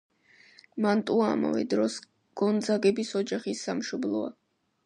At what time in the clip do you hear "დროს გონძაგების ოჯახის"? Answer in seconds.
1.75-3.63